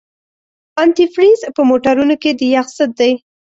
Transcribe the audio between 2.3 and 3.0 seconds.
د یخ ضد